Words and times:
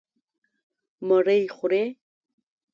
_مړۍ 1.07 1.41
خورې؟ 1.55 1.83